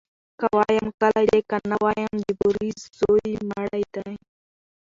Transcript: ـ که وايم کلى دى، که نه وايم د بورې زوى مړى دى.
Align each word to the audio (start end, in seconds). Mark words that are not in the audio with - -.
ـ 0.21 0.37
که 0.39 0.47
وايم 0.57 0.87
کلى 0.99 1.23
دى، 1.31 1.39
که 1.49 1.57
نه 1.69 1.77
وايم 1.83 2.13
د 2.23 2.25
بورې 2.39 2.69
زوى 2.97 3.31
مړى 3.49 3.83
دى. 3.95 4.11